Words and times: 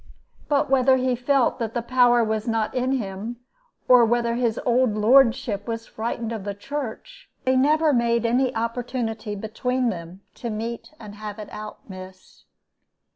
But 0.49 0.67
whether 0.67 0.97
he 0.97 1.15
felt 1.15 1.59
that 1.59 1.75
the 1.75 1.83
power 1.83 2.23
was 2.23 2.47
not 2.47 2.73
in 2.73 2.93
him, 2.93 3.35
or 3.87 4.03
whether 4.03 4.33
his 4.33 4.59
old 4.65 4.95
lordship 4.95 5.67
was 5.67 5.85
frightened 5.85 6.31
of 6.31 6.43
the 6.43 6.55
Church, 6.55 7.29
they 7.45 7.55
never 7.55 7.93
made 7.93 8.25
any 8.25 8.51
opportunity 8.55 9.35
between 9.35 9.89
them 9.91 10.21
to 10.41 10.49
meet 10.49 10.91
and 10.99 11.13
have 11.13 11.37
it 11.37 11.49
out, 11.51 11.87
miss. 11.87 12.45